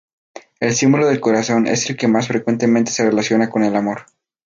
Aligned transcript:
El 0.59 0.73
símbolo 0.73 1.05
del 1.07 1.19
corazón 1.19 1.67
es 1.67 1.87
el 1.87 1.95
que 1.95 2.07
más 2.07 2.27
frecuentemente 2.27 2.91
se 2.91 3.05
relaciona 3.05 3.51
con 3.51 3.63
el 3.63 3.75
amor. 3.75 4.07